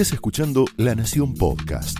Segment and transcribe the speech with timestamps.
[0.00, 1.98] Estás escuchando La Nación Podcast.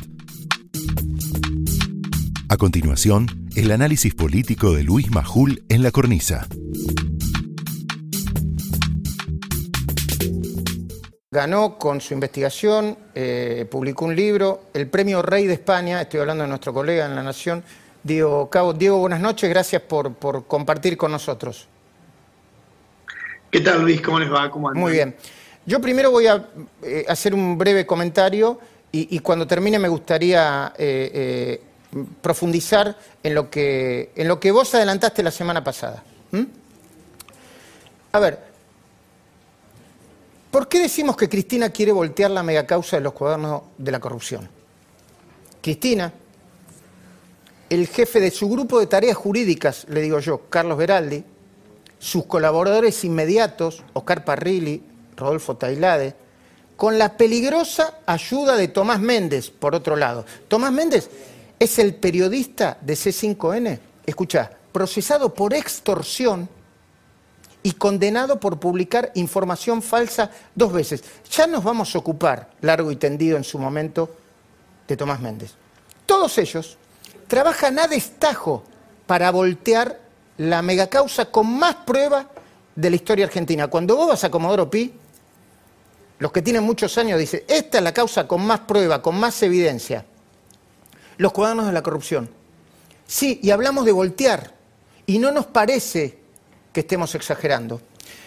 [2.49, 6.49] A continuación, el análisis político de Luis Majul en la cornisa.
[11.31, 16.45] Ganó con su investigación, eh, publicó un libro, el premio Rey de España, estoy hablando
[16.45, 17.63] de nuestro colega en La Nación,
[18.03, 18.73] Diego Cabo.
[18.73, 21.69] Diego, buenas noches, gracias por, por compartir con nosotros.
[23.51, 24.01] ¿Qué tal, Luis?
[24.01, 24.51] ¿Cómo les va?
[24.51, 25.15] ¿Cómo Muy bien.
[25.67, 26.49] Yo primero voy a
[26.83, 28.59] eh, hacer un breve comentario
[28.93, 31.61] y, cuando termine me gustaría eh,
[31.95, 36.03] eh, profundizar en lo, que, en lo que vos adelantaste la semana pasada.
[38.11, 38.41] A ver,
[40.51, 44.49] ¿por qué decimos que Cristina quiere voltear la megacausa de los cuadernos de la corrupción?
[45.63, 46.13] Cristina,
[47.69, 51.25] el jefe de su grupo de tareas jurídicas, le digo yo, Carlos Beraldi,
[52.01, 54.90] sus colaboradores inmediatos, Oscar Parrilli,
[55.21, 56.15] Rodolfo Tailade,
[56.77, 60.25] con la peligrosa ayuda de Tomás Méndez, por otro lado.
[60.49, 61.11] Tomás Méndez
[61.59, 66.49] es el periodista de C5N, escucha, procesado por extorsión
[67.63, 71.05] y condenado por publicar información falsa dos veces.
[71.31, 74.17] Ya nos vamos a ocupar, largo y tendido en su momento,
[74.89, 75.53] de Tomás Méndez.
[76.07, 76.79] Todos ellos
[77.29, 78.65] trabajan a destajo
[79.07, 80.01] para voltear
[80.39, 82.29] la megacausa con más prueba
[82.75, 83.69] de la historia argentina.
[83.69, 84.93] Cuando vos vas a Comodoro Pi,
[86.21, 89.43] los que tienen muchos años dicen, esta es la causa con más prueba, con más
[89.43, 90.05] evidencia.
[91.17, 92.29] Los cuadernos de la corrupción.
[93.07, 94.53] Sí, y hablamos de voltear,
[95.07, 96.19] y no nos parece
[96.75, 97.81] que estemos exagerando.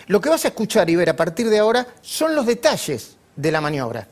[0.07, 3.51] Lo que vas a escuchar y ver a partir de ahora son los detalles de
[3.51, 4.07] la maniobra.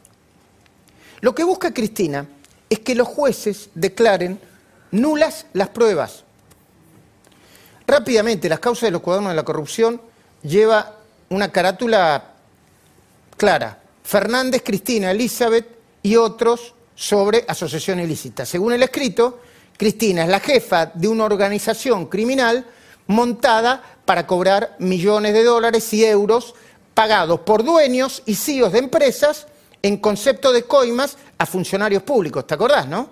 [1.22, 2.28] Lo que busca Cristina
[2.70, 4.40] es que los jueces declaren
[4.92, 6.24] nulas las pruebas.
[7.88, 10.00] Rápidamente, las causas de los cuadernos de la corrupción
[10.44, 10.98] lleva
[11.30, 12.31] una carátula
[13.42, 13.80] clara.
[14.04, 15.66] Fernández, Cristina, Elizabeth
[16.04, 18.46] y otros sobre asociación ilícita.
[18.46, 19.40] Según el escrito,
[19.76, 22.64] Cristina es la jefa de una organización criminal
[23.08, 26.54] montada para cobrar millones de dólares y euros
[26.94, 29.48] pagados por dueños y CEOs de empresas
[29.82, 32.46] en concepto de coimas a funcionarios públicos.
[32.46, 33.10] ¿Te acordás, no?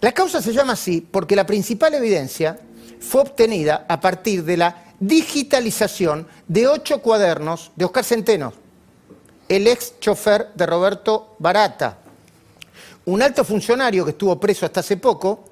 [0.00, 2.58] La causa se llama así porque la principal evidencia
[2.98, 8.67] fue obtenida a partir de la digitalización de ocho cuadernos de Oscar Centeno,
[9.48, 11.98] el ex chofer de Roberto Barata,
[13.06, 15.44] un alto funcionario que estuvo preso hasta hace poco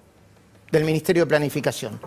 [0.71, 1.99] del Ministerio de Planificación.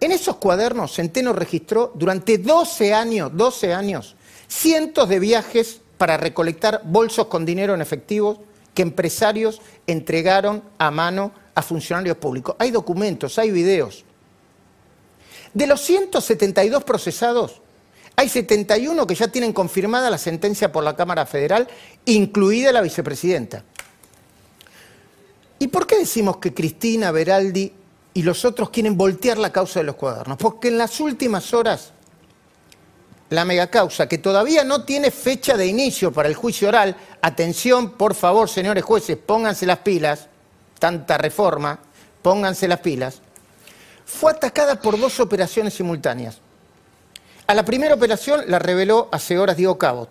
[0.00, 4.14] En esos cuadernos Centeno registró durante 12 años, 12 años,
[4.48, 8.42] cientos de viajes para recolectar bolsos con dinero en efectivo
[8.74, 12.56] que empresarios entregaron a mano a funcionarios públicos.
[12.58, 14.04] Hay documentos, hay videos.
[15.54, 17.62] De los 172 procesados,
[18.16, 21.68] hay 71 que ya tienen confirmada la sentencia por la Cámara Federal,
[22.06, 23.62] incluida la vicepresidenta.
[25.58, 27.72] ¿Y por qué decimos que Cristina, Beraldi
[28.14, 30.38] y los otros quieren voltear la causa de los cuadernos?
[30.38, 31.92] Porque en las últimas horas,
[33.28, 38.14] la megacausa, que todavía no tiene fecha de inicio para el juicio oral, atención, por
[38.14, 40.28] favor, señores jueces, pónganse las pilas,
[40.78, 41.80] tanta reforma,
[42.22, 43.20] pónganse las pilas,
[44.06, 46.45] fue atacada por dos operaciones simultáneas.
[47.46, 50.08] A la primera operación la reveló hace horas Diego Cabot.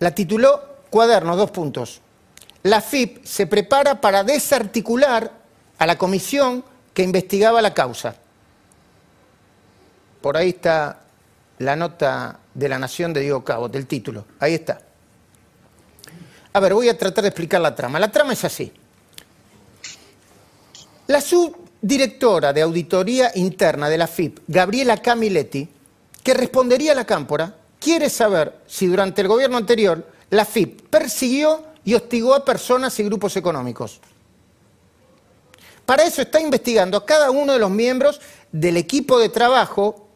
[0.00, 0.60] La tituló
[0.90, 2.00] Cuaderno, dos puntos.
[2.64, 5.30] La FIP se prepara para desarticular
[5.78, 8.16] a la comisión que investigaba la causa.
[10.20, 11.00] Por ahí está
[11.58, 14.26] la nota de la Nación de Diego Cabot, el título.
[14.40, 14.80] Ahí está.
[16.52, 18.00] A ver, voy a tratar de explicar la trama.
[18.00, 18.72] La trama es así.
[21.06, 25.75] La subdirectora de Auditoría Interna de la FIP, Gabriela Camiletti,
[26.26, 31.62] que respondería a la cámpora, quiere saber si durante el gobierno anterior la FIP persiguió
[31.84, 34.00] y hostigó a personas y grupos económicos.
[35.84, 38.20] Para eso está investigando a cada uno de los miembros
[38.50, 40.08] del equipo de trabajo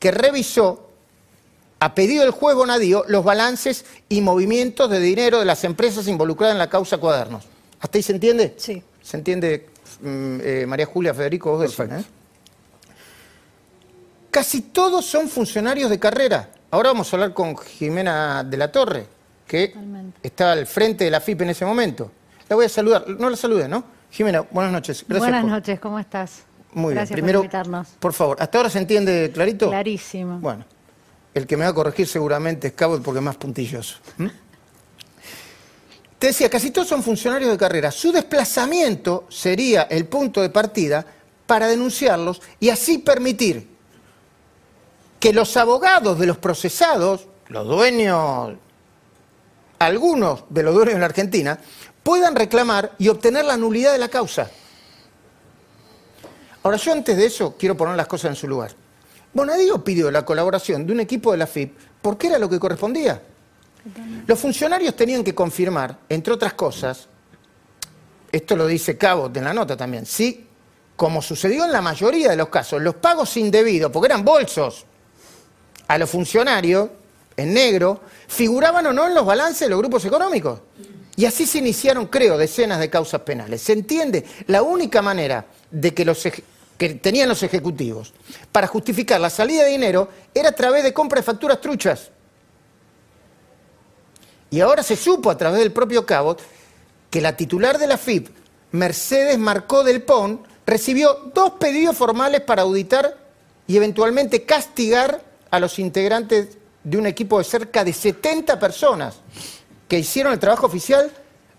[0.00, 0.88] que revisó,
[1.78, 6.54] a pedido del juez Bonadío, los balances y movimientos de dinero de las empresas involucradas
[6.54, 7.44] en la causa Cuadernos.
[7.78, 8.54] ¿Hasta ahí se entiende?
[8.56, 8.82] Sí.
[9.00, 9.68] ¿Se entiende,
[10.00, 11.52] mm, eh, María Julia, Federico?
[11.52, 12.04] Vos decís, ¿eh?
[14.34, 16.50] Casi todos son funcionarios de carrera.
[16.72, 19.06] Ahora vamos a hablar con Jimena de la Torre,
[19.46, 20.18] que Totalmente.
[20.24, 22.10] está al frente de la FIP en ese momento.
[22.48, 23.08] La voy a saludar.
[23.10, 23.84] No la salude, ¿no?
[24.10, 25.04] Jimena, buenas noches.
[25.06, 26.42] Gracias Buenas por- noches, ¿cómo estás?
[26.72, 27.18] Muy Gracias bien.
[27.26, 27.88] Primero, por invitarnos.
[28.00, 29.68] por favor, ¿hasta ahora se entiende clarito?
[29.70, 30.40] Clarísimo.
[30.40, 30.64] Bueno,
[31.32, 33.98] el que me va a corregir seguramente es Cabot porque es más puntilloso.
[34.18, 34.32] ¿m?
[36.18, 37.92] Te decía, casi todos son funcionarios de carrera.
[37.92, 41.06] Su desplazamiento sería el punto de partida
[41.46, 43.73] para denunciarlos y así permitir
[45.24, 48.52] que los abogados de los procesados, los dueños
[49.78, 51.58] algunos de los dueños en la Argentina
[52.02, 54.50] puedan reclamar y obtener la nulidad de la causa.
[56.62, 58.72] Ahora, yo antes de eso quiero poner las cosas en su lugar.
[59.32, 63.22] Bonadío pidió la colaboración de un equipo de la FIP porque era lo que correspondía.
[64.26, 67.08] Los funcionarios tenían que confirmar, entre otras cosas,
[68.30, 70.46] esto lo dice Cabot en la nota también, si,
[70.94, 74.84] como sucedió en la mayoría de los casos, los pagos indebidos, porque eran bolsos,
[75.88, 76.90] a los funcionarios,
[77.36, 80.60] en negro, figuraban o no en los balances de los grupos económicos.
[81.16, 83.62] Y así se iniciaron, creo, decenas de causas penales.
[83.62, 84.24] ¿Se entiende?
[84.46, 86.22] La única manera de que los
[86.76, 88.12] que tenían los ejecutivos
[88.50, 92.10] para justificar la salida de dinero era a través de compra de facturas truchas.
[94.50, 96.40] Y ahora se supo a través del propio Cabot
[97.10, 98.28] que la titular de la FIP,
[98.72, 103.16] Mercedes Marcó del Pon, recibió dos pedidos formales para auditar
[103.66, 105.22] y eventualmente castigar
[105.54, 109.20] a los integrantes de un equipo de cerca de 70 personas
[109.86, 111.12] que hicieron el trabajo oficial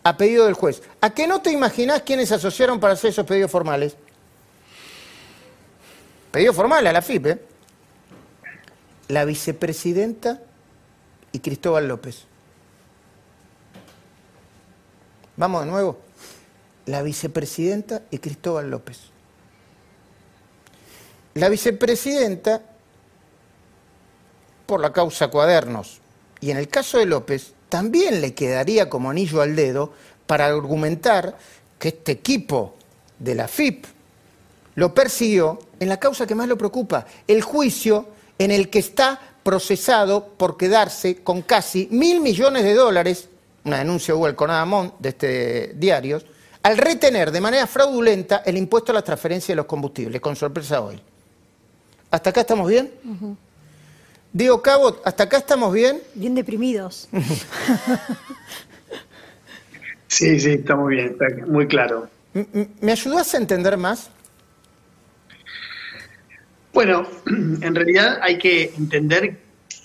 [0.04, 0.82] a pedido del juez.
[1.00, 3.96] ¿A qué no te imaginás quiénes se asociaron para hacer esos pedidos formales?
[6.30, 7.42] Pedido formal a la FIP, ¿eh?
[9.08, 10.42] La vicepresidenta
[11.32, 12.24] y Cristóbal López.
[15.38, 16.00] Vamos de nuevo.
[16.86, 19.00] La vicepresidenta y Cristóbal López.
[21.36, 22.75] La vicepresidenta
[24.76, 26.02] por la causa cuadernos.
[26.42, 29.94] Y en el caso de López, también le quedaría como anillo al dedo
[30.28, 31.38] para argumentar
[31.80, 32.76] que este equipo
[33.18, 33.86] de la FIP
[34.76, 38.08] lo persiguió en la causa que más lo preocupa, el juicio
[38.38, 43.30] en el que está procesado por quedarse con casi mil millones de dólares,
[43.64, 46.22] una denuncia hubo el Conadamón de este diario,
[46.64, 50.82] al retener de manera fraudulenta el impuesto a la transferencia de los combustibles, con sorpresa
[50.82, 51.02] hoy.
[52.12, 52.92] ¿Hasta acá estamos bien?
[54.36, 56.02] Diego Cabo, ¿hasta acá estamos bien?
[56.14, 57.08] Bien deprimidos.
[60.08, 62.10] sí, sí, estamos bien, está muy claro.
[62.82, 64.10] ¿Me ayudas a entender más?
[66.74, 67.08] Bueno,
[67.62, 69.38] en realidad hay que entender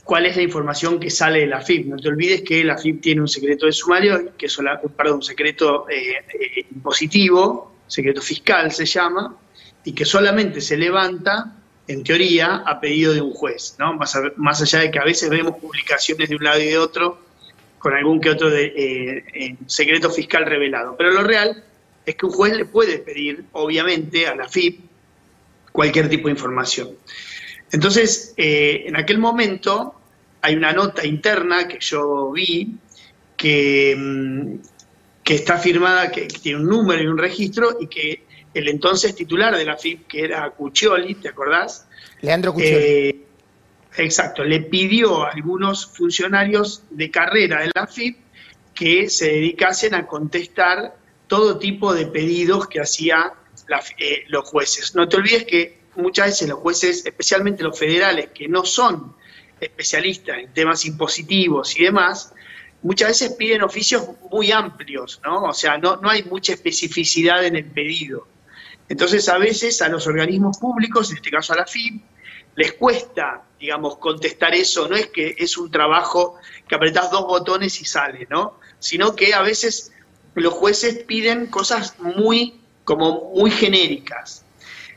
[0.03, 1.87] cuál es la información que sale de la FIP.
[1.87, 4.59] No te olvides que la FIP tiene un secreto de sumario, que es
[4.97, 9.37] perdón, un secreto eh, eh, impositivo, secreto fiscal se llama,
[9.85, 11.55] y que solamente se levanta,
[11.89, 13.95] en teoría, a pedido de un juez, ¿no?
[13.95, 17.19] Más, más allá de que a veces vemos publicaciones de un lado y de otro
[17.81, 20.95] con algún que otro de, eh, secreto fiscal revelado.
[20.97, 21.65] Pero lo real
[22.05, 24.81] es que un juez le puede pedir, obviamente, a la FIP
[25.73, 26.91] cualquier tipo de información.
[27.73, 29.95] Entonces, eh, en aquel momento
[30.43, 32.75] hay una nota interna que yo vi
[33.37, 34.55] que, mm,
[35.23, 38.25] que está firmada, que, tiene un número y un registro y que
[38.55, 41.87] el entonces titular de la FIP, que era Cuccioli, ¿te acordás?
[42.21, 42.85] Leandro Cuccioli.
[42.85, 43.25] Eh,
[43.97, 48.19] exacto, le pidió a algunos funcionarios de carrera de la FIP
[48.75, 53.35] que se dedicasen a contestar todo tipo de pedidos que hacía
[53.99, 54.95] eh, los jueces.
[54.95, 59.15] No te olvides que muchas veces los jueces, especialmente los federales, que no son
[59.61, 62.33] especialistas en temas impositivos y demás,
[62.83, 65.43] muchas veces piden oficios muy amplios, ¿no?
[65.43, 68.27] O sea, no, no hay mucha especificidad en el pedido.
[68.91, 72.03] Entonces, a veces a los organismos públicos, en este caso a la FIP,
[72.57, 74.89] les cuesta, digamos, contestar eso.
[74.89, 76.35] No es que es un trabajo
[76.69, 78.59] que apretás dos botones y sale, ¿no?
[78.81, 79.93] Sino que a veces
[80.35, 84.45] los jueces piden cosas muy como muy genéricas.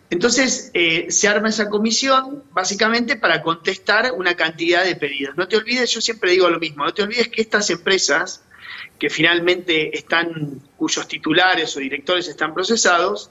[0.09, 5.37] Entonces eh, se arma esa comisión básicamente para contestar una cantidad de pedidos.
[5.37, 8.43] No te olvides, yo siempre digo lo mismo, no te olvides que estas empresas
[8.97, 13.29] que finalmente están, cuyos titulares o directores están procesados,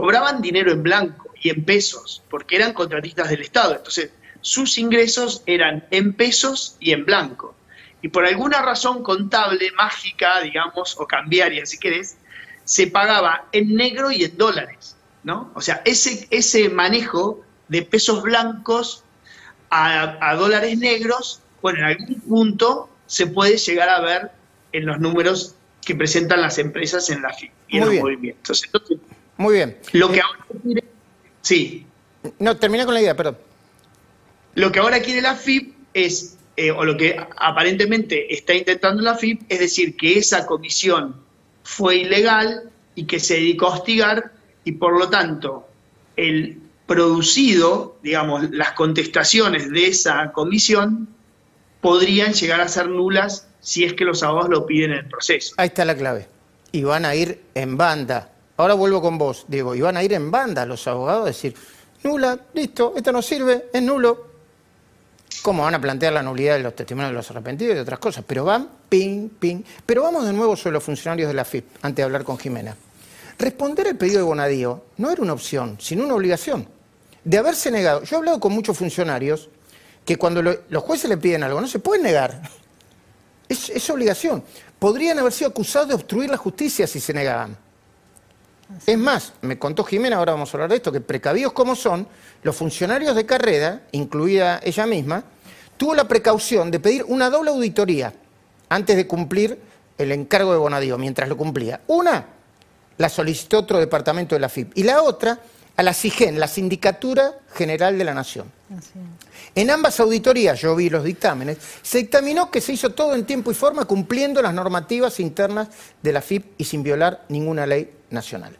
[0.00, 3.74] cobraban dinero en blanco y en pesos, porque eran contratistas del Estado.
[3.74, 7.56] Entonces, sus ingresos eran en pesos y en blanco.
[8.00, 12.16] Y por alguna razón contable, mágica, digamos, o cambiaria, si querés,
[12.62, 15.50] se pagaba en negro y en dólares, ¿no?
[15.56, 19.02] O sea, ese, ese manejo de pesos blancos
[19.70, 24.30] a, dólares negros, bueno, en algún punto se puede llegar a ver
[24.70, 27.34] en los números que presentan las empresas en la
[27.66, 28.62] y en los movimientos.
[29.38, 29.78] Muy bien.
[29.92, 30.84] Lo que ahora quiere...
[31.40, 31.86] Sí.
[32.38, 33.38] No, termina con la idea, perdón.
[34.54, 39.14] Lo que ahora quiere la FIP es, eh, o lo que aparentemente está intentando la
[39.14, 41.16] FIP, es decir, que esa comisión
[41.62, 44.32] fue ilegal y que se dedicó a hostigar
[44.64, 45.68] y por lo tanto
[46.16, 51.08] el producido, digamos, las contestaciones de esa comisión
[51.80, 55.54] podrían llegar a ser nulas si es que los abogados lo piden en el proceso.
[55.58, 56.26] Ahí está la clave.
[56.72, 58.32] Y van a ir en banda.
[58.58, 59.76] Ahora vuelvo con vos, Diego.
[59.76, 61.54] Y van a ir en banda los abogados a decir,
[62.02, 64.26] nula, listo, esto no sirve, es nulo.
[65.42, 68.24] cómo van a plantear la nulidad de los testimonios de los arrepentidos y otras cosas,
[68.26, 69.62] pero van, ping, ping.
[69.86, 72.76] Pero vamos de nuevo sobre los funcionarios de la FIP, antes de hablar con Jimena.
[73.38, 76.68] Responder el pedido de Bonadío no era una opción, sino una obligación.
[77.22, 79.50] De haberse negado, yo he hablado con muchos funcionarios
[80.04, 82.42] que cuando los jueces le piden algo, no se puede negar.
[83.48, 84.42] Es, es obligación.
[84.80, 87.67] Podrían haber sido acusados de obstruir la justicia si se negaban.
[88.86, 92.06] Es más, me contó Jimena, ahora vamos a hablar de esto, que precavidos como son,
[92.42, 95.24] los funcionarios de carrera, incluida ella misma,
[95.76, 98.12] tuvo la precaución de pedir una doble auditoría
[98.68, 99.58] antes de cumplir
[99.96, 101.80] el encargo de Bonadío, mientras lo cumplía.
[101.86, 102.26] Una
[102.98, 105.40] la solicitó otro departamento de la FIP y la otra
[105.76, 108.50] a la SIGEN, la Sindicatura General de la Nación.
[109.54, 113.52] En ambas auditorías, yo vi los dictámenes, se dictaminó que se hizo todo en tiempo
[113.52, 115.68] y forma cumpliendo las normativas internas
[116.02, 118.56] de la FIP y sin violar ninguna ley nacional.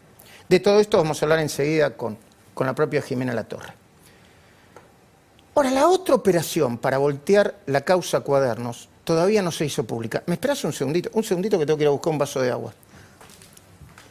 [0.48, 2.16] De todo esto vamos a hablar enseguida con,
[2.54, 3.74] con la propia Jimena Latorre.
[5.54, 10.22] Ahora, la otra operación para voltear la causa cuadernos todavía no se hizo pública.
[10.26, 11.10] ¿Me esperas un segundito?
[11.14, 12.72] Un segundito que tengo que ir a buscar un vaso de agua.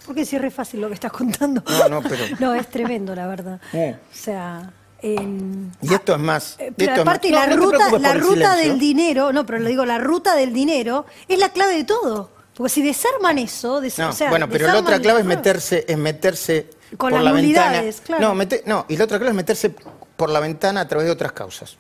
[0.06, 1.64] Porque si es re fácil lo que estás contando.
[1.66, 2.26] No, no, pero...
[2.40, 3.62] no, es tremendo, la verdad.
[3.74, 4.74] O sea...
[5.02, 6.58] y esto es más.
[6.60, 10.36] Eh, pero aparte, la ruta, la ruta del dinero, no, pero lo digo, la ruta
[10.36, 12.37] del dinero es la clave de todo.
[12.58, 17.12] Porque si desarman eso, no, bueno, pero la otra clave es meterse, es meterse con
[17.12, 17.84] por la ventana.
[18.04, 18.34] Claro.
[18.34, 19.76] No, no, y la otra clave es meterse
[20.16, 21.78] por la ventana a través de otras causas.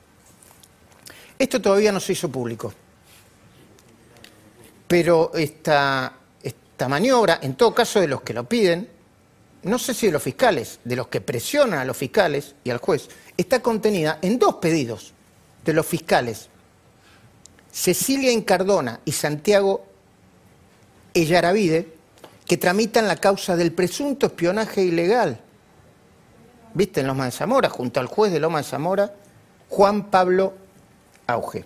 [1.39, 2.71] Esto todavía no se hizo público.
[4.87, 8.87] Pero esta, esta maniobra, en todo caso de los que lo piden,
[9.63, 12.77] no sé si de los fiscales, de los que presionan a los fiscales y al
[12.77, 15.11] juez, está contenida en dos pedidos
[15.65, 16.49] de los fiscales,
[17.71, 19.86] Cecilia Incardona y Santiago
[21.21, 21.87] Ellaravide,
[22.45, 25.39] que tramitan la causa del presunto espionaje ilegal.
[26.73, 27.01] ¿Viste?
[27.01, 29.13] En Loma de Zamora, junto al juez de Loma de Zamora,
[29.69, 30.53] Juan Pablo
[31.25, 31.65] Auge.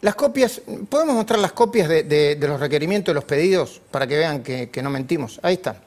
[0.00, 4.42] Las copias, ¿podemos mostrar las copias de, los requerimientos de los pedidos para que vean
[4.42, 5.40] que, que no mentimos?
[5.42, 5.78] Ahí están.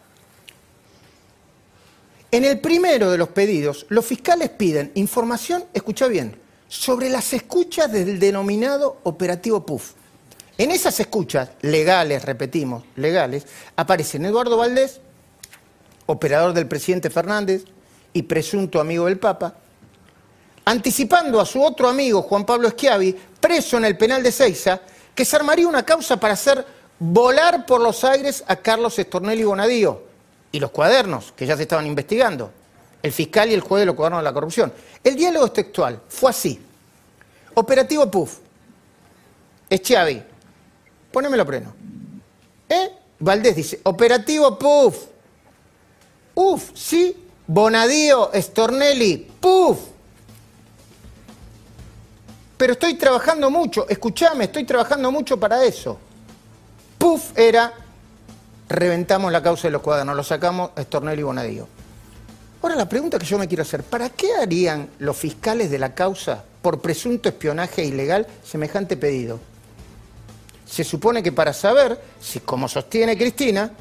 [2.32, 7.92] En el primero de los pedidos, los fiscales piden información, escucha bien, sobre las escuchas
[7.92, 9.94] del denominado operativo PUF.
[10.62, 15.02] En esas escuchas, legales, repetimos, legales, aparecen Eduardo Valdés,
[16.06, 17.64] operador del presidente Fernández
[18.14, 19.56] y presunto amigo del Papa,
[20.66, 24.80] anticipando a su otro amigo, Juan Pablo Schiavi, preso en el penal de Ceiza,
[25.16, 26.64] que se armaría una causa para hacer
[27.00, 30.04] volar por los aires a Carlos Estornelli Bonadío
[30.52, 32.52] y los cuadernos que ya se estaban investigando,
[33.02, 34.72] el fiscal y el juez de los cuadernos de la corrupción.
[35.04, 36.62] El diálogo textual, fue así.
[37.56, 38.38] Operativo PUF.
[39.74, 40.26] Schiavi,
[41.12, 41.74] Ponémelo pleno.
[42.70, 42.92] ¿Eh?
[43.20, 45.06] Valdés dice, operativo PUF.
[46.36, 47.28] Uf, sí.
[47.48, 49.80] Bonadío, Stornelli, PUF.
[52.58, 55.98] Pero estoy trabajando mucho, escúchame, estoy trabajando mucho para eso.
[56.98, 57.74] PUF era,
[58.70, 61.68] reventamos la causa de los cuadernos, lo sacamos Stornelli y Bonadío.
[62.62, 65.96] Ahora la pregunta que yo me quiero hacer, ¿para qué harían los fiscales de la
[65.96, 69.40] causa por presunto espionaje ilegal semejante pedido?
[70.72, 73.72] Se supone que para saber si, como sostiene Cristina,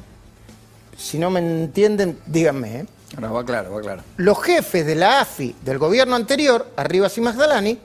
[0.97, 2.81] si no me entienden, díganme.
[2.81, 2.85] ¿eh?
[3.17, 4.03] No, va claro, va claro.
[4.17, 7.79] Los jefes de la AFI del gobierno anterior, Arribas y Magdalani,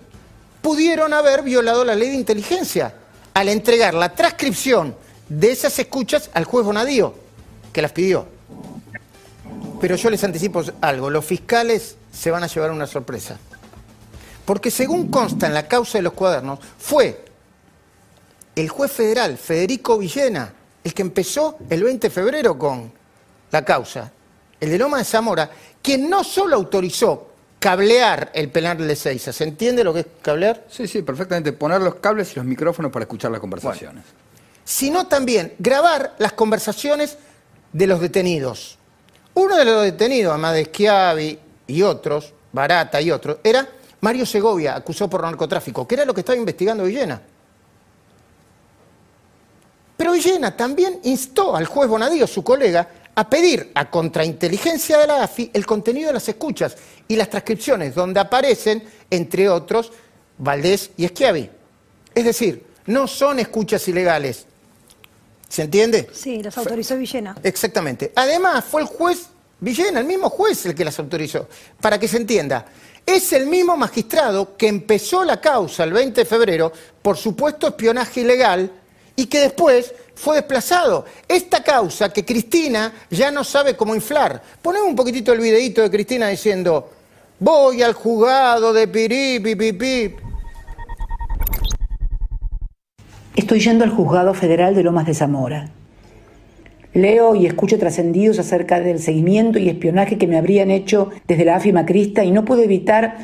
[0.60, 2.94] pudieron haber violado la ley de inteligencia
[3.32, 4.96] al entregar la transcripción
[5.28, 7.14] de esas escuchas al juez Bonadío,
[7.72, 8.26] que las pidió.
[9.80, 13.38] Pero yo les anticipo algo, los fiscales se van a llevar una sorpresa.
[14.44, 17.25] Porque según consta en la causa de los cuadernos, fue
[18.56, 22.90] el juez federal Federico Villena, el que empezó el 20 de febrero con
[23.50, 24.10] la causa,
[24.58, 25.50] el de Loma de Zamora,
[25.82, 30.64] quien no solo autorizó cablear el penal de Seiza, ¿se entiende lo que es cablear?
[30.70, 34.04] Sí, sí, perfectamente, poner los cables y los micrófonos para escuchar las conversaciones.
[34.64, 37.18] sino también grabar las conversaciones
[37.72, 38.78] de los detenidos.
[39.34, 43.68] Uno de los detenidos, además de Schiavi y otros, Barata y otros, era
[44.00, 47.20] Mario Segovia, acusado por narcotráfico, que era lo que estaba investigando Villena.
[49.96, 55.22] Pero Villena también instó al juez Bonadío, su colega, a pedir a contrainteligencia de la
[55.22, 56.76] AFI el contenido de las escuchas
[57.08, 59.90] y las transcripciones, donde aparecen, entre otros,
[60.38, 61.48] Valdés y Schiavi.
[62.14, 64.46] Es decir, no son escuchas ilegales.
[65.48, 66.08] ¿Se entiende?
[66.12, 67.36] Sí, las autorizó Villena.
[67.42, 68.12] Exactamente.
[68.14, 69.28] Además, fue el juez
[69.60, 71.48] Villena, el mismo juez, el que las autorizó.
[71.80, 72.66] Para que se entienda,
[73.06, 78.22] es el mismo magistrado que empezó la causa el 20 de febrero por supuesto espionaje
[78.22, 78.70] ilegal
[79.16, 81.06] y que después fue desplazado.
[81.26, 84.42] Esta causa que Cristina ya no sabe cómo inflar.
[84.62, 86.90] Ponemos un poquitito el videito de Cristina diciendo,
[87.38, 90.18] Voy al juzgado de pirí, pipipip.
[93.34, 95.68] Estoy yendo al juzgado federal de Lomas de Zamora.
[96.94, 101.56] Leo y escucho trascendidos acerca del seguimiento y espionaje que me habrían hecho desde la
[101.56, 103.18] AFI Macrista y no puedo evitar,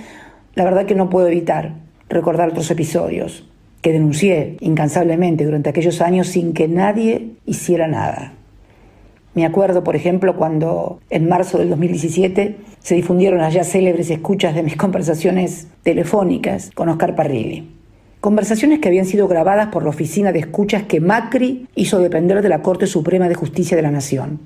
[0.55, 1.77] la verdad que no puedo evitar,
[2.11, 3.45] recordar otros episodios
[3.83, 8.33] que denuncié incansablemente durante aquellos años sin que nadie hiciera nada.
[9.35, 14.55] Me acuerdo, por ejemplo, cuando en marzo del 2017 se difundieron las ya célebres escuchas
[14.55, 17.69] de mis conversaciones telefónicas con Oscar Parrilli.
[18.21, 22.49] Conversaciones que habían sido grabadas por la oficina de escuchas que Macri hizo depender de
[22.49, 24.39] la Corte Suprema de Justicia de la Nación.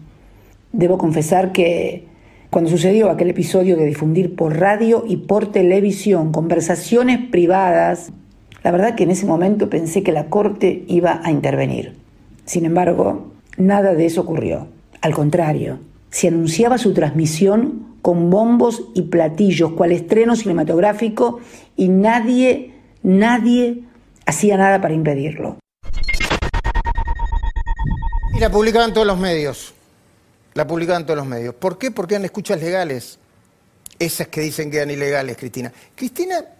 [0.72, 2.06] Debo confesar que
[2.48, 8.12] cuando sucedió aquel episodio de difundir por radio y por televisión conversaciones privadas,
[8.66, 11.94] la verdad que en ese momento pensé que la Corte iba a intervenir.
[12.46, 14.66] Sin embargo, nada de eso ocurrió.
[15.02, 15.78] Al contrario,
[16.10, 21.38] se anunciaba su transmisión con bombos y platillos, cual estreno cinematográfico,
[21.76, 22.72] y nadie
[23.04, 23.84] Nadie
[24.26, 25.58] hacía nada para impedirlo.
[28.34, 29.74] Y la publicaban todos los medios.
[30.54, 31.54] La publicaban todos los medios.
[31.54, 31.92] ¿Por qué?
[31.92, 33.20] Porque eran escuchas legales.
[34.00, 35.72] Esas que dicen que eran ilegales, Cristina.
[35.94, 36.55] Cristina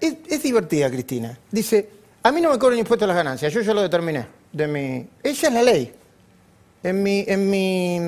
[0.00, 1.38] es, divertida, Cristina.
[1.50, 1.88] Dice,
[2.22, 4.26] a mí no me cobran impuestos las ganancias, yo ya lo determiné.
[4.52, 5.92] De mi, ella es la ley.
[6.82, 8.00] En mi, en mi,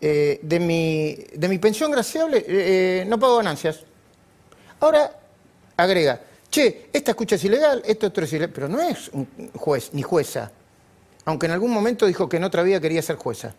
[0.00, 3.80] eh, de, mi, de mi pensión graciable eh, no pago ganancias.
[4.80, 5.10] Ahora,
[5.76, 9.90] agrega, che, esta escucha es ilegal, esto otro es ilegal, pero no es un juez
[9.92, 10.50] ni jueza,
[11.24, 13.54] aunque en algún momento dijo que en otra vida quería ser jueza.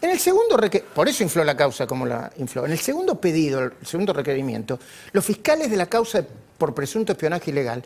[0.00, 0.56] En el segundo
[0.94, 2.64] por eso infló la causa como la infló.
[2.64, 4.78] En el segundo pedido, el segundo requerimiento,
[5.12, 6.24] los fiscales de la causa
[6.56, 7.82] por presunto espionaje ilegal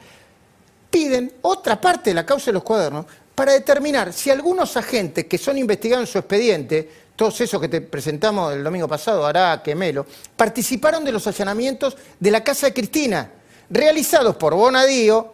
[0.90, 5.38] piden otra parte de la causa de los cuadernos para determinar si algunos agentes que
[5.38, 10.06] son investigados en su expediente todos esos que te presentamos el domingo pasado, Araque, Melo,
[10.36, 13.30] participaron de los allanamientos de la casa de Cristina,
[13.70, 15.32] realizados por Bonadío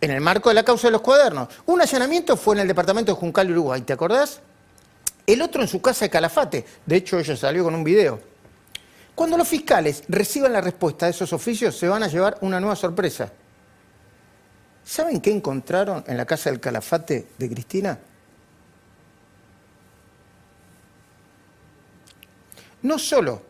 [0.00, 1.48] en el marco de la causa de los cuadernos.
[1.66, 4.40] Un allanamiento fue en el departamento de Juncal, Uruguay, ¿te acordás?
[5.26, 8.20] El otro en su casa de Calafate, de hecho ella salió con un video.
[9.14, 12.76] Cuando los fiscales reciban la respuesta de esos oficios, se van a llevar una nueva
[12.76, 13.32] sorpresa.
[14.84, 17.98] ¿Saben qué encontraron en la casa del Calafate de Cristina?
[22.82, 23.42] No solo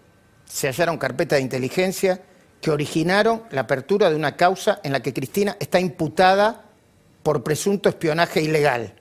[0.46, 2.22] se hallaron carpetas de inteligencia
[2.60, 6.64] que originaron la apertura de una causa en la que Cristina está imputada
[7.22, 8.94] por presunto espionaje ilegal.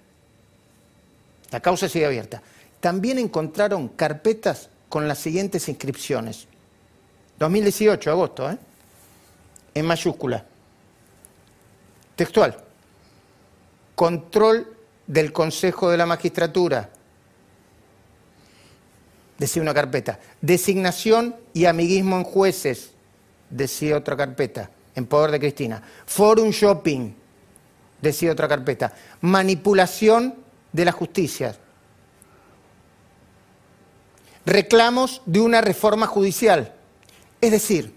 [1.52, 2.42] La causa sigue abierta.
[2.80, 6.48] También encontraron carpetas con las siguientes inscripciones.
[7.40, 8.58] 2018, agosto, ¿eh?
[9.74, 10.46] en mayúscula.
[12.16, 12.58] Textual.
[13.96, 14.76] Control
[15.08, 16.90] del Consejo de la Magistratura
[19.38, 20.20] decía una carpeta.
[20.42, 22.92] Designación y amiguismo en jueces,
[23.50, 25.82] decía otra carpeta, en poder de Cristina.
[26.06, 27.14] Forum shopping,
[28.02, 28.94] decía otra carpeta.
[29.22, 30.36] Manipulación
[30.72, 31.56] de la justicia.
[34.46, 36.74] Reclamos de una reforma judicial.
[37.42, 37.94] Es decir,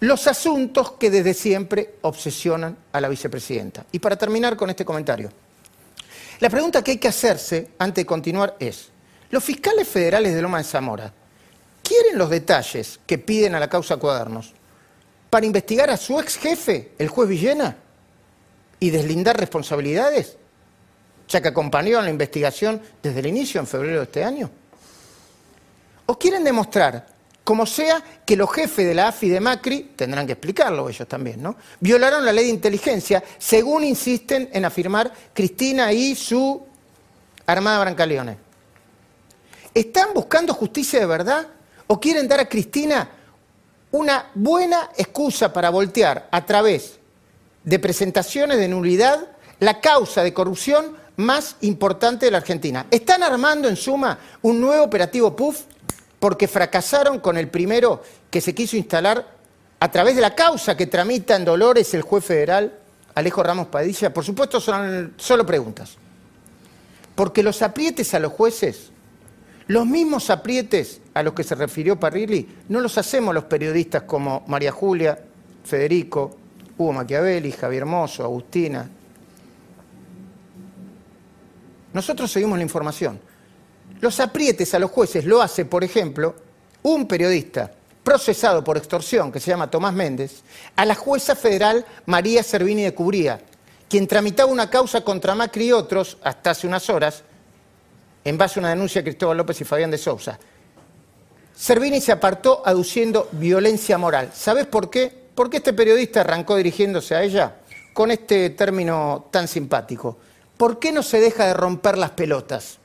[0.00, 3.86] los asuntos que desde siempre obsesionan a la vicepresidenta.
[3.92, 5.30] Y para terminar con este comentario,
[6.40, 8.90] la pregunta que hay que hacerse antes de continuar es,
[9.30, 11.12] los fiscales federales de Loma de Zamora
[11.82, 14.52] quieren los detalles que piden a la causa Cuadernos
[15.30, 17.76] para investigar a su ex jefe, el juez Villena,
[18.78, 20.36] y deslindar responsabilidades,
[21.28, 24.50] ya que acompañó la investigación desde el inicio, en febrero de este año.
[26.06, 27.06] ¿O quieren demostrar,
[27.42, 31.42] como sea, que los jefes de la AFI de Macri, tendrán que explicarlo ellos también,
[31.42, 31.56] ¿no?
[31.80, 36.64] Violaron la ley de inteligencia, según insisten en afirmar Cristina y su
[37.46, 38.36] Armada Brancaleone.
[39.74, 41.46] ¿Están buscando justicia de verdad?
[41.86, 43.08] ¿O quieren dar a Cristina
[43.92, 46.98] una buena excusa para voltear a través
[47.62, 49.28] de presentaciones de nulidad
[49.60, 52.86] la causa de corrupción más importante de la Argentina?
[52.90, 55.62] ¿Están armando en suma un nuevo operativo PUF
[56.26, 59.24] porque fracasaron con el primero que se quiso instalar
[59.78, 62.76] a través de la causa que tramita en Dolores el juez federal
[63.14, 64.12] Alejo Ramos Padilla?
[64.12, 65.94] Por supuesto son solo preguntas.
[67.14, 68.90] Porque los aprietes a los jueces
[69.68, 74.42] los mismos aprietes a los que se refirió Parrilli no los hacemos los periodistas como
[74.48, 75.16] María Julia,
[75.64, 76.36] Federico,
[76.76, 78.90] Hugo Machiavelli, Javier Mozo, Agustina.
[81.92, 83.20] Nosotros seguimos la información.
[84.00, 86.34] Los aprietes a los jueces lo hace, por ejemplo,
[86.82, 87.72] un periodista
[88.04, 90.42] procesado por extorsión que se llama Tomás Méndez,
[90.76, 93.40] a la jueza federal María Servini de Cubría,
[93.88, 97.24] quien tramitaba una causa contra Macri y otros hasta hace unas horas
[98.24, 100.38] en base a una denuncia de Cristóbal López y Fabián de Sousa.
[101.54, 104.30] Servini se apartó aduciendo violencia moral.
[104.34, 105.12] ¿Sabes por qué?
[105.34, 107.56] Porque este periodista arrancó dirigiéndose a ella
[107.92, 110.16] con este término tan simpático.
[110.56, 112.78] ¿Por qué no se deja de romper las pelotas?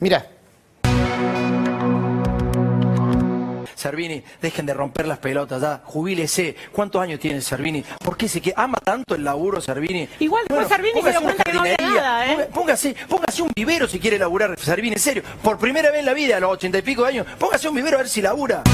[0.00, 0.26] Mira.
[3.74, 6.56] Servini, dejen de romper las pelotas, ya, jubílese.
[6.72, 7.84] ¿Cuántos años tiene Servini?
[8.04, 10.08] ¿Por qué se que ama tanto el laburo Servini?
[10.18, 12.48] Igual después Servini se dio cuenta que no había nada, ¿eh?
[12.52, 15.22] Póngase, póngase un vivero si quiere laburar Servini, en serio.
[15.42, 17.76] Por primera vez en la vida, a los ochenta y pico de años, póngase un
[17.76, 18.64] vivero a ver si labura.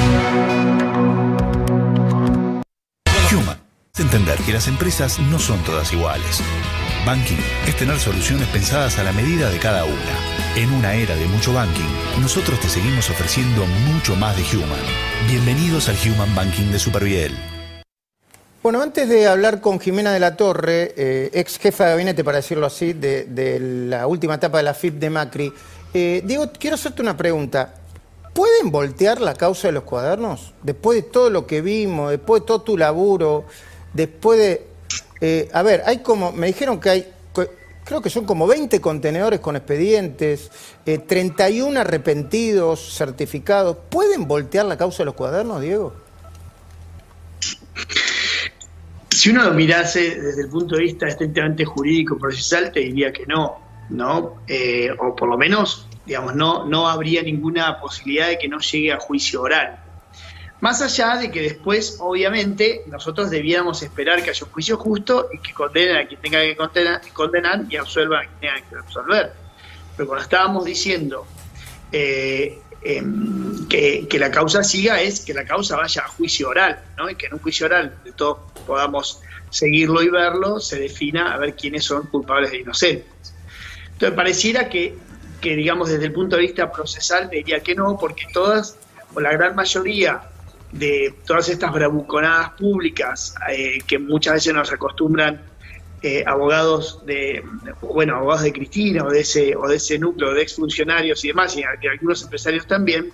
[3.30, 3.60] Human.
[3.98, 6.42] Entender que las empresas no son todas iguales.
[7.04, 10.43] Banking es tener soluciones pensadas a la medida de cada una.
[10.56, 11.82] En una era de mucho banking,
[12.22, 14.78] nosotros te seguimos ofreciendo mucho más de Human.
[15.26, 17.32] Bienvenidos al Human Banking de Superviel.
[18.62, 22.36] Bueno, antes de hablar con Jimena de la Torre, eh, ex jefa de gabinete, para
[22.36, 25.52] decirlo así, de, la última etapa de la FIP de Macri,
[25.92, 27.74] eh, Diego, quiero hacerte una pregunta.
[28.32, 30.54] ¿Pueden voltear la causa de los cuadernos?
[30.62, 33.44] Después de todo lo que vimos, después de todo tu laburo,
[33.92, 34.66] después de...
[35.20, 37.13] Eh, a ver, hay como, me dijeron que hay
[37.85, 40.51] creo que son como 20 contenedores con expedientes,
[40.85, 43.77] 31 eh, arrepentidos, certificados.
[43.90, 45.94] ¿Pueden voltear la causa de los cuadernos, Diego?
[49.11, 53.25] Si uno lo mirase desde el punto de vista estrictamente jurídico procesal, te diría que
[53.27, 53.59] no,
[53.90, 54.42] ¿no?
[54.47, 58.92] Eh, o por lo menos, digamos, no, no habría ninguna posibilidad de que no llegue
[58.92, 59.79] a juicio oral.
[60.64, 65.37] Más allá de que después, obviamente, nosotros debíamos esperar que haya un juicio justo y
[65.37, 66.57] que condenen a quien tenga que
[67.12, 69.33] condenar, y absuelvan a quien tenga que absolver.
[69.94, 71.27] Pero cuando estábamos diciendo
[71.92, 77.11] eh, em, que, la causa siga, es que la causa vaya a juicio oral, ¿no?
[77.11, 81.37] y que en un juicio oral de todos podamos seguirlo y verlo, se defina a
[81.37, 83.35] ver quiénes son culpables e inocentes.
[83.92, 84.96] Entonces, pareciera que,
[85.42, 88.79] que digamos, desde el punto de vista procesal, diría que no, porque todas,
[89.14, 90.31] o la gran mayoría
[90.74, 95.40] de todas estas bravuconadas públicas eh, que muchas veces nos acostumbran
[96.02, 97.44] eh, abogados de
[97.80, 101.56] bueno abogados de Cristina o de ese o de ese núcleo de exfuncionarios y demás
[101.56, 103.12] y, algunos empresarios también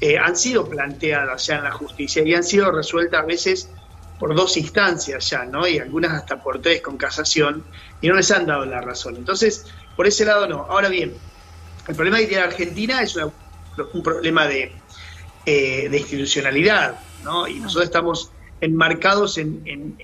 [0.00, 3.70] eh, han sido planteadas ya en la justicia y han sido resueltas a veces
[4.18, 7.62] por dos instancias ya no y algunas hasta por tres con casación
[8.00, 9.16] y no les han dado la razón.
[9.16, 10.62] Entonces por ese lado no.
[10.70, 11.12] Ahora bien
[11.86, 14.72] el problema que tiene Argentina es un problema de
[15.46, 17.46] eh, de institucionalidad, ¿no?
[17.46, 18.30] Y nosotros estamos
[18.60, 19.98] enmarcados en,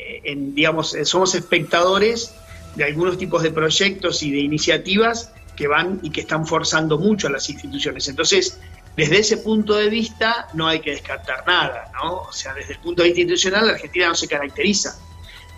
[0.55, 2.35] digamos, eh, somos espectadores
[2.75, 7.27] de algunos tipos de proyectos y de iniciativas que van y que están forzando mucho
[7.27, 8.09] a las instituciones.
[8.09, 8.59] Entonces,
[8.97, 12.23] desde ese punto de vista no hay que descartar nada, ¿no?
[12.23, 14.99] O sea, desde el punto de vista institucional, la Argentina no se caracteriza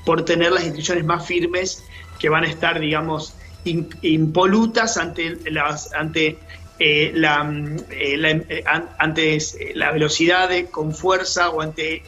[0.04, 1.84] por tener las instituciones más firmes
[2.18, 6.38] que van a estar, digamos, impolutas ante, las, ante
[6.84, 7.48] eh, la,
[7.90, 8.64] eh, eh,
[8.98, 9.38] ante
[9.76, 12.02] la velocidad con fuerza o ante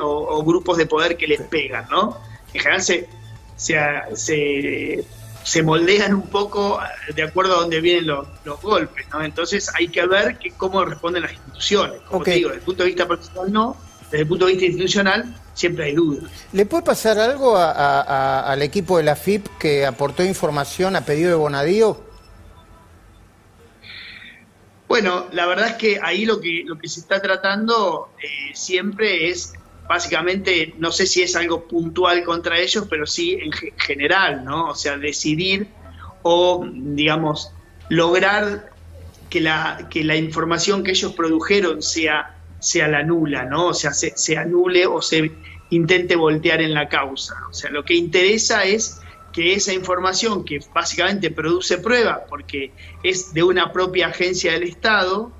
[0.00, 2.18] o, grupos de poder que les pegan, ¿no?
[2.52, 3.06] En general se,
[3.54, 5.04] se,
[5.44, 6.80] se, moldean un poco
[7.14, 8.26] de acuerdo a dónde vienen los,
[8.60, 9.22] golpes, ¿no?
[9.22, 12.00] Entonces hay que ver que, cómo responden las instituciones.
[12.08, 13.76] Como te digo, desde el punto de vista profesional no,
[14.10, 16.28] desde el punto de vista institucional siempre hay dudas.
[16.52, 21.36] ¿Le puede pasar algo al equipo de la FIP que aportó información a pedido de
[21.36, 22.11] Bonadío?
[24.92, 29.30] Bueno, la verdad es que ahí lo que, lo que se está tratando eh, siempre
[29.30, 29.54] es,
[29.88, 34.68] básicamente, no sé si es algo puntual contra ellos, pero sí en general, ¿no?
[34.68, 35.66] O sea, decidir
[36.20, 37.54] o, digamos,
[37.88, 38.70] lograr
[39.30, 43.68] que la, que la información que ellos produjeron sea, sea la nula, ¿no?
[43.68, 45.32] O sea, se, se anule o se
[45.70, 47.34] intente voltear en la causa.
[47.48, 49.00] O sea, lo que interesa es
[49.32, 55.32] que esa información que básicamente produce prueba, porque es de una propia agencia del Estado,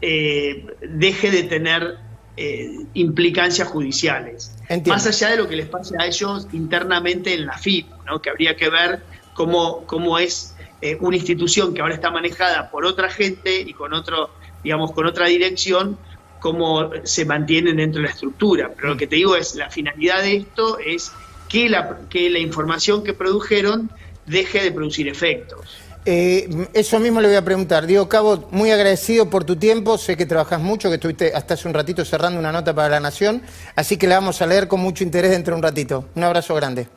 [0.00, 1.98] eh, deje de tener
[2.36, 4.54] eh, implicancias judiciales.
[4.86, 8.20] Más allá de lo que les pase a ellos internamente en la FIP, ¿no?
[8.20, 9.02] que habría que ver
[9.34, 13.92] cómo, cómo es eh, una institución que ahora está manejada por otra gente y con
[13.92, 14.30] otro,
[14.62, 15.98] digamos, con otra dirección,
[16.38, 18.70] cómo se mantienen dentro de la estructura.
[18.76, 21.12] Pero lo que te digo es, la finalidad de esto es
[21.48, 23.90] que la, que la información que produjeron
[24.26, 25.78] deje de producir efectos.
[26.04, 27.86] Eh, eso mismo le voy a preguntar.
[27.86, 29.98] Diego Cabo, muy agradecido por tu tiempo.
[29.98, 33.00] Sé que trabajas mucho, que estuviste hasta hace un ratito cerrando una nota para La
[33.00, 33.42] Nación.
[33.76, 36.06] Así que la vamos a leer con mucho interés dentro de un ratito.
[36.14, 36.88] Un abrazo grande.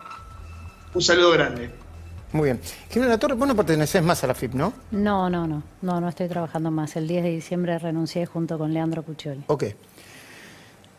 [0.93, 1.69] Un saludo grande.
[2.33, 2.61] Muy bien.
[2.89, 4.73] Jimena Torres, vos no perteneces más a la FIP, ¿no?
[4.91, 5.63] No, no, no.
[5.81, 6.95] No, no estoy trabajando más.
[6.95, 9.43] El 10 de diciembre renuncié junto con Leandro Cuccioli.
[9.47, 9.65] Ok.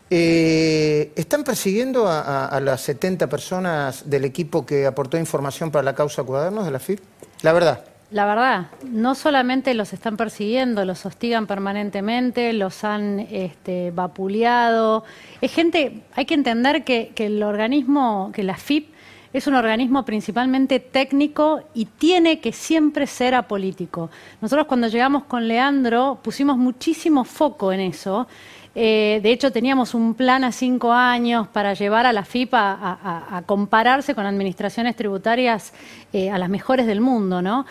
[0.09, 6.23] Eh, ¿Están persiguiendo a, las 70 personas del equipo que aportó información para la causa
[6.23, 6.99] Cuadernos de la FIP?
[7.41, 7.83] La verdad.
[8.11, 15.03] la verdad, no solamente los están persiguiendo, los hostigan permanentemente, los han este, vapuleado.
[15.41, 18.93] Es gente, hay que entender que, que el organismo, que la FIP
[19.33, 24.11] es un organismo principalmente técnico y tiene que siempre ser apolítico.
[24.41, 28.27] Nosotros cuando llegamos con Leandro pusimos muchísimo foco en eso.
[28.75, 33.43] Eh, de hecho, teníamos un plan a cinco años para llevar a la FIPA a,
[33.45, 35.73] compararse con administraciones tributarias
[36.11, 37.65] eh, a las mejores del mundo, ¿no?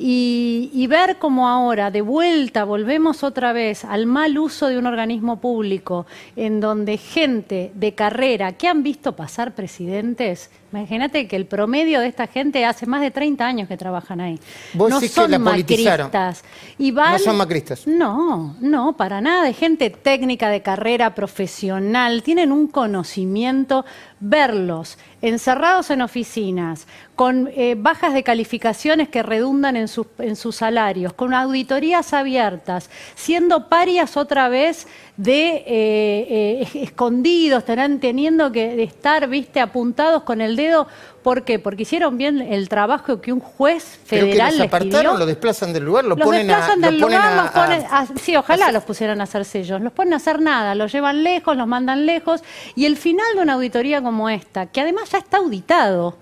[0.00, 5.40] Y, ver cómo ahora, de vuelta, volvemos otra vez al mal uso de un organismo
[5.40, 12.00] público, en donde gente de carrera que han visto pasar presidentes, imagínate que el promedio
[12.00, 14.38] de esta gente hace más de 30 años que trabajan ahí.
[14.74, 16.44] no son macristas.
[16.78, 17.86] Y no son macristas.
[17.86, 19.44] No, no, para nada.
[19.44, 23.84] De gente técnica, de carrera, profesional, tienen un conocimiento
[24.20, 29.86] verlos encerrados en oficinas, con eh, bajas de calificaciones que redundan en,
[30.18, 38.52] en sus salarios, con auditorías abiertas, siendo parias otra vez de eh, eh, escondidos, teniendo
[38.52, 40.86] que estar, viste, apuntados con el dedo.
[41.22, 41.58] ¿Por qué?
[41.58, 45.84] Porque hicieron bien el trabajo que un juez federal que los apartaron, lo desplazan del
[45.84, 49.24] lugar, lo los ponen desplazan a, del lugar, los ponen sí, ojalá los pusieran a
[49.24, 49.80] hacer sellos.
[49.80, 52.42] Los ponen a hacer nada, los llevan lejos, los mandan lejos.
[52.74, 56.18] Y el final de una auditoría como esta, que además ya está auditado.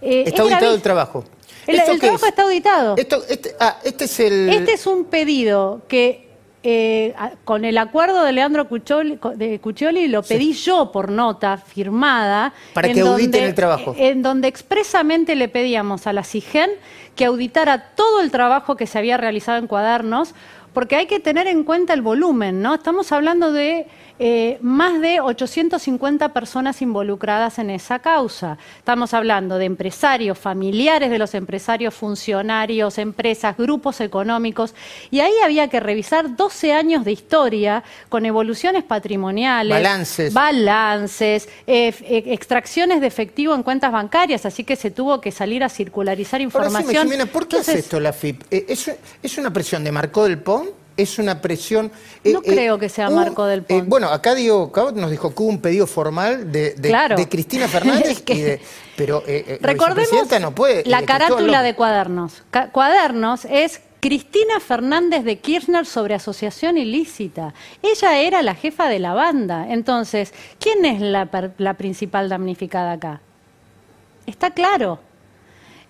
[0.00, 1.24] Eh, está auditado el trabajo.
[1.66, 2.94] El, trabajo está auditado.
[2.96, 4.48] Esto, este, ah, este es el...
[4.48, 6.29] Este es un pedido que
[6.62, 12.52] eh, con el acuerdo de Leandro Cuccioli, de lo pedí yo por nota firmada.
[12.74, 13.94] Para que auditen el trabajo.
[13.96, 16.70] En donde expresamente le pedíamos a la CIGEN
[17.16, 20.34] que auditara todo el trabajo que se había realizado en cuadernos,
[20.72, 22.74] porque hay que tener en cuenta el volumen, ¿no?
[22.74, 23.86] Estamos hablando de
[24.22, 28.58] eh, más de 850 personas involucradas en esa causa.
[28.76, 34.74] Estamos hablando de empresarios, familiares de los empresarios, funcionarios, empresas, grupos económicos,
[35.10, 41.94] y ahí había que revisar 12 años de historia con evoluciones patrimoniales, balances, balances eh,
[42.02, 46.42] eh, extracciones de efectivo en cuentas bancarias, así que se tuvo que salir a circularizar
[46.42, 47.08] información.
[47.32, 48.42] ¿por qué hace esto la FIP?
[48.50, 48.90] ¿Es,
[49.22, 50.59] ¿Es una presión de Marcó del PON?
[50.96, 51.90] Es una presión...
[52.24, 53.82] Eh, no creo que sea eh, Marco del Pont.
[53.82, 56.74] Eh, bueno, acá Diego Cabot nos dijo que hubo un pedido formal de,
[57.28, 58.22] Cristina Fernández,
[58.96, 59.22] pero
[59.60, 60.84] Recordemos no puede...
[60.86, 62.42] La carátula de cuadernos.
[62.72, 67.52] cuadernos es Cristina Fernández de Kirchner sobre asociación ilícita.
[67.82, 69.66] Ella era la jefa de la banda.
[69.68, 73.20] Entonces, ¿quién es la, la principal damnificada acá?
[74.26, 74.98] Está claro.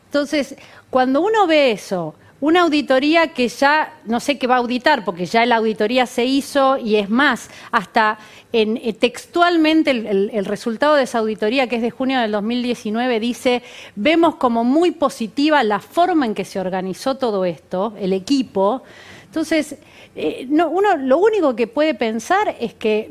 [0.07, 0.57] Entonces,
[0.91, 5.27] cuando uno ve eso, una auditoría que ya, no sé qué va a auditar, porque
[5.27, 8.19] ya la auditoría se hizo y es más, hasta
[8.53, 13.63] en, eh, textualmente el, resultado de esa auditoría, que es de junio del 2019, dice,
[13.95, 18.83] vemos como muy positiva la forma en que se organizó todo esto, el equipo.
[19.31, 19.77] Entonces,
[20.17, 23.09] eh, uno lo único que puede pensar es que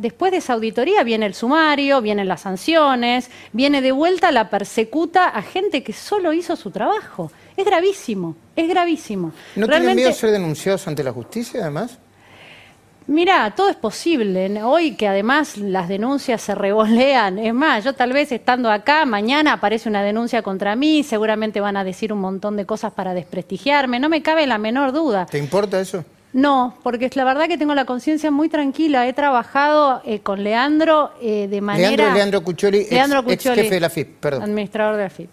[0.00, 5.28] después de esa auditoría viene el sumario, vienen las sanciones, viene de vuelta la persecuta
[5.28, 7.30] a gente que solo hizo su trabajo.
[7.56, 9.30] Es gravísimo, es gravísimo.
[9.54, 11.96] ¿No tienen miedo de ser denunciados ante la justicia, además?
[13.08, 14.62] Mira, todo es posible.
[14.62, 19.54] Hoy que además las denuncias se revolean, es más, yo tal vez estando acá, mañana
[19.54, 24.00] aparece una denuncia contra mí, seguramente van a decir un montón de cosas para desprestigiarme,
[24.00, 25.26] no me cabe la menor duda.
[25.26, 26.04] ¿Te importa eso?
[26.32, 29.08] No, porque es la verdad que tengo la conciencia muy tranquila.
[29.08, 31.88] He trabajado eh, con Leandro eh, de manera...
[32.12, 34.42] Leandro, Leandro Cuccioli, ex, jefe de la FIP, perdón.
[34.42, 35.30] Administrador de la FIP.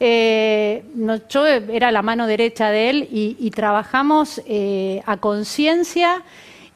[0.00, 0.82] Eh,
[1.28, 4.40] yo era la mano derecha de él y trabajamos
[5.04, 6.22] a conciencia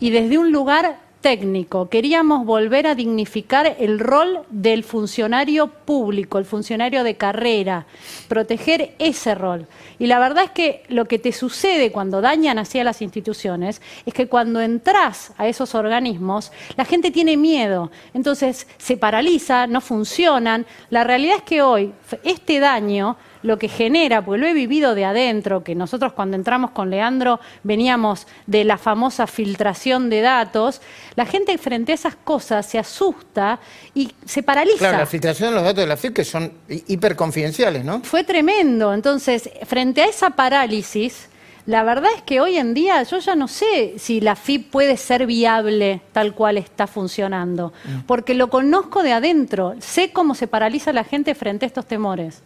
[0.01, 1.89] y desde un lugar técnico.
[1.89, 7.87] Queríamos volver a dignificar el rol del funcionario público, el funcionario de carrera,
[8.29, 9.67] proteger ese rol.
[9.99, 13.83] Y la verdad es que lo que te sucede cuando dañan así a las instituciones
[14.07, 19.81] es que cuando entras a esos organismos, la gente tiene miedo, entonces se paraliza, no
[19.81, 20.65] funcionan.
[20.89, 21.93] La realidad es que hoy
[22.25, 26.70] este daño lo que genera, porque lo he vivido de adentro, que nosotros cuando entramos
[26.72, 30.81] con Leandro veníamos de la famosa filtración de datos,
[31.16, 33.61] la gente frente a esas cosas se asusta
[33.94, 34.79] y se paraliza.
[34.79, 38.03] Claro, la filtración de los datos de la FIP que son hiperconfidenciales, ¿no?
[38.03, 38.92] Fue tremendo.
[38.92, 41.29] Entonces, frente a esa parálisis,
[41.66, 44.96] la verdad es que hoy en día yo ya no sé si la FIP puede
[44.96, 48.00] ser viable tal cual está funcionando, mm.
[48.07, 52.42] porque lo conozco de adentro, sé cómo se paraliza la gente frente a estos temores.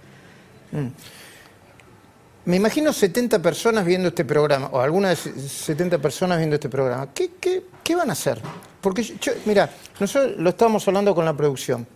[0.75, 0.89] Mm.
[2.47, 7.09] Me imagino 70 personas viendo este programa, o algunas 70 personas viendo este programa.
[7.15, 8.39] ¿Qué, qué, van a hacer?
[8.83, 11.87] Porque, mira, nosotros lo estábamos hablando con la producción.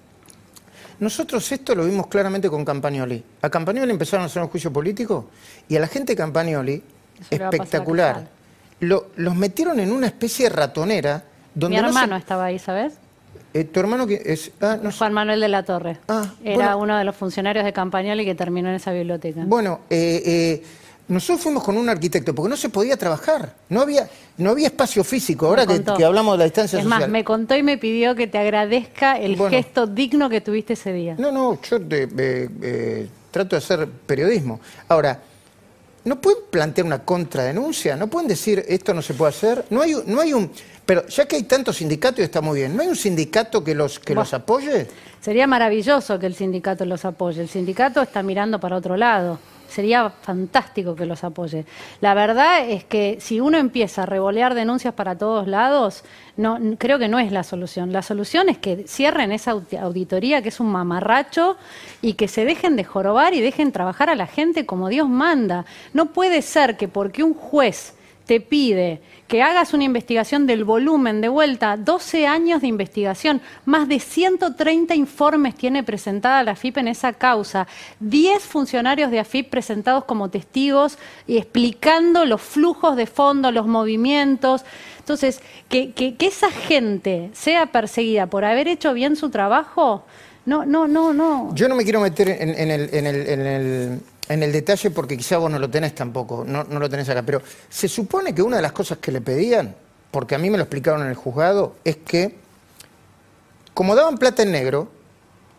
[1.01, 3.23] Nosotros esto lo vimos claramente con Campagnoli.
[3.43, 5.29] A Campagnoli empezaron a hacer un juicio político
[5.69, 6.83] y a la gente de Campagnoli,
[7.31, 8.27] espectacular,
[8.81, 11.25] lo, los metieron en una especie de ratonera.
[11.55, 12.95] Donde Mi hermano estaba ahí, ¿sabes?
[13.59, 14.53] Eh, ¿Tu hermano que es?
[14.61, 15.99] Ah, Juan Manuel de la Torre.
[16.07, 19.43] Ah, Era uno de los funcionarios de Campagnoli que terminó en esa biblioteca.
[19.45, 20.63] Bueno, eh, eh,
[21.09, 23.57] nosotros fuimos con un arquitecto porque no se podía trabajar.
[23.69, 25.47] No había, no había espacio físico.
[25.47, 27.03] Ahora que, hablamos de la distancia es social.
[27.03, 30.75] Es más, me contó y me pidió que te agradezca el gesto digno que tuviste
[30.75, 31.17] ese día.
[31.19, 34.61] No, no, yo trato de hacer periodismo.
[34.87, 35.21] Ahora,
[36.05, 37.97] ¿no pueden plantear una contradenuncia?
[37.97, 39.65] ¿No pueden decir esto no se puede hacer?
[39.71, 40.49] No hay, no hay un...
[40.89, 43.75] Pero ya que hay tantos sindicatos y está muy bien, ¿no hay un sindicato que
[43.75, 44.87] los, que los apoye?
[45.21, 47.43] Sería maravilloso que el sindicato los apoye.
[47.43, 49.39] El sindicato está mirando para otro lado.
[49.69, 51.67] Sería fantástico que los apoye.
[52.01, 56.05] La verdad es que si uno empieza a revolear denuncias para todos lados,
[56.39, 57.93] no, creo que no es la solución.
[57.93, 59.51] La solución es que cierren esa
[59.83, 61.59] auditoría que es un mamarracho
[62.01, 65.67] y que se dejen de jorobar y dejen trabajar a la gente como Dios manda.
[65.93, 67.93] No puede ser que porque un juez
[68.29, 73.89] te pide que hagas una investigación del volumen de vuelta, 12 años de investigación, más
[73.89, 77.67] de 130 informes tiene presentada la AFIP en esa causa,
[78.01, 84.63] 10 funcionarios de AFIP presentados como testigos y explicando los flujos de fondo, los movimientos.
[84.99, 90.05] Entonces, que, que, esa gente sea perseguida por haber hecho bien su trabajo,
[90.45, 91.55] no, no, no, no.
[91.55, 95.51] Yo no me quiero meter en el, en el en el detalle porque quizá vos
[95.51, 98.73] no lo tenés tampoco, no, lo tenés acá, pero se supone que una de las
[98.73, 99.75] cosas que le pedían,
[100.11, 102.37] porque a mí me lo explicaron en el juzgado, es que
[103.75, 104.89] como daban plata en negro,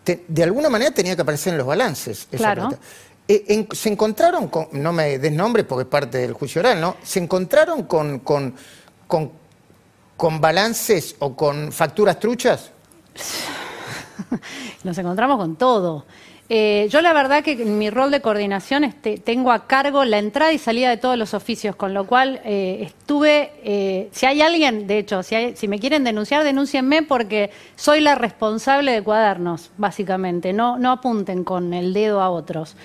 [0.05, 2.79] de alguna manera tenía que aparecer en los balances esa plata.
[3.27, 6.97] Eh, se encontraron con, no me des nombre porque es parte del juicio oral, ¿no?
[7.03, 8.55] Se encontraron con, con,
[9.05, 9.31] con,
[10.17, 12.71] con balances o con facturas truchas.
[14.83, 16.05] Nos encontramos con todo.
[16.51, 20.17] Eh, yo la verdad que en mi rol de coordinación este, tengo a cargo la
[20.17, 24.41] entrada y salida de todos los oficios, con lo cual eh, estuve, eh, si hay
[24.41, 29.69] alguien, de hecho, si, si, me quieren denunciar, denúncienme porque soy la responsable de cuadernos,
[29.77, 32.75] básicamente, no apunten con el dedo a otros.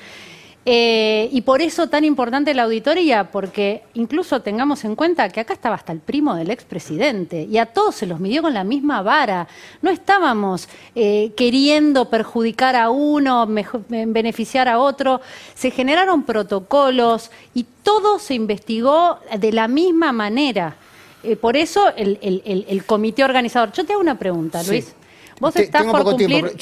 [0.67, 5.53] Eh, y por eso tan importante la auditoría, porque incluso tengamos en cuenta que acá
[5.53, 9.03] estaba hasta el primo del expresidente y a todos se los midió con la misma
[9.03, 9.47] vara.
[9.83, 15.21] No estábamos eh, queriendo perjudicar a uno, beneficiar a otro.
[15.55, 20.77] Se generaron protocolos y todo se investigó de la misma manera.
[21.23, 23.73] Eh, por eso el, comité organizador.
[23.73, 24.95] Yo te hago una pregunta, Luis.
[25.41, 26.57] Vos estás por cumplir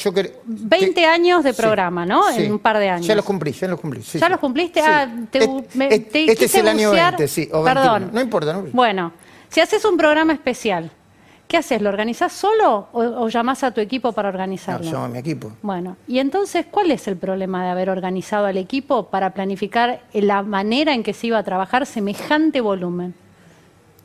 [0.45, 2.29] 20 años de programa, ¿no?
[2.31, 3.07] En un par de años.
[3.07, 4.01] Ya los cumplí, ya los cumplí.
[4.01, 4.81] ¿Ya los cumpliste?
[4.81, 7.49] Ah, te, este es el año 20, sí.
[7.65, 8.11] Perdón.
[8.13, 8.53] No importa.
[8.53, 8.63] No.
[8.73, 9.13] Bueno,
[9.49, 10.91] si haces un programa especial,
[11.47, 11.83] ¿qué haces?
[11.83, 14.87] ¿Lo organizás solo o, o llamás a tu equipo para organizarlo?
[14.87, 15.53] No, llamo a mi equipo.
[15.63, 20.43] Bueno, y entonces, ¿cuál es el problema de haber organizado al equipo para planificar la
[20.43, 23.15] manera en que se iba a trabajar semejante volumen?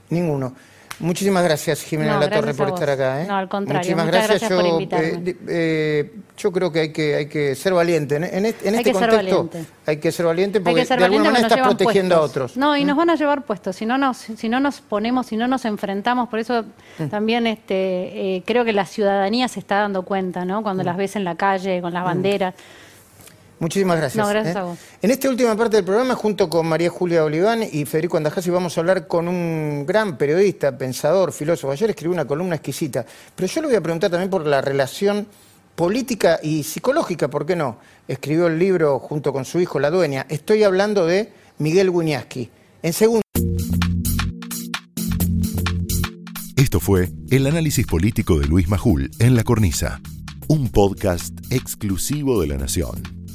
[0.10, 0.54] Ninguno.
[1.00, 3.22] Muchísimas gracias, Jimena La Torre, por estar acá.
[3.22, 3.28] ¿eh?
[3.28, 3.80] No, al contrario.
[3.80, 5.08] Muchísimas gracias, yo, invitarme.
[5.08, 8.16] Eh, eh, yo creo que hay que, hay que ser valiente.
[8.16, 9.50] En, en este, este contexto
[9.86, 12.58] hay que ser valiente porque de alguna manera estás protegiendo a otros.
[12.58, 13.00] No, y nos ¿Mm?
[13.00, 13.76] van a llevar puestos.
[13.76, 16.66] Si no nos, si no nos ponemos, si no nos enfrentamos, por eso
[16.98, 17.08] mm.
[17.08, 20.64] también este, creo que la ciudadanía se está dando cuenta, ¿no?
[20.64, 20.86] Cuando mm.
[20.88, 22.56] las ves en la calle, con las banderas.
[23.60, 24.24] Muchísimas gracias.
[24.24, 24.60] No, gracias ¿eh?
[24.60, 24.78] a vos.
[25.02, 28.78] En esta última parte del programa, junto con María Julia Oliván y Federico Andajasi, vamos
[28.78, 31.72] a hablar con un gran periodista, pensador, filósofo.
[31.72, 35.28] Ayer escribió una columna exquisita, pero yo le voy a preguntar también por la relación
[35.76, 37.78] política y psicológica, ¿por qué no?
[38.08, 40.26] Escribió el libro junto con su hijo, La Dueña.
[40.30, 42.50] Estoy hablando de Miguel Guñaski.
[42.82, 43.22] En segundo.
[46.56, 50.02] Esto fue el análisis político de Luis Majul en La Cornisa,
[50.48, 53.17] un podcast exclusivo de La Nación.